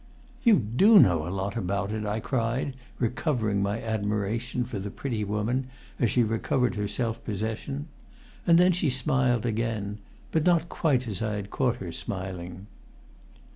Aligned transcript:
"You 0.41 0.55
do 0.57 0.97
know 0.97 1.27
a 1.27 1.29
lot 1.29 1.55
about 1.55 1.91
it!" 1.91 2.07
I 2.07 2.19
cried, 2.19 2.75
recovering 2.97 3.61
my 3.61 3.79
admiration 3.83 4.63
for 4.65 4.79
the 4.79 4.89
pretty 4.89 5.23
woman 5.23 5.67
as 5.99 6.09
she 6.09 6.23
recovered 6.23 6.73
her 6.73 6.87
self 6.87 7.23
possession. 7.23 7.87
And 8.47 8.57
then 8.57 8.71
she 8.71 8.89
smiled 8.89 9.45
again, 9.45 9.99
but 10.31 10.43
not 10.43 10.69
quite 10.69 11.07
as 11.07 11.21
I 11.21 11.35
had 11.35 11.51
caught 11.51 11.75
her 11.75 11.91
smiling. 11.91 12.65